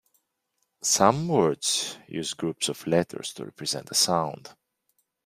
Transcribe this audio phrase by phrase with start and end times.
[0.81, 4.55] Some words use groups of letters to represent a sound.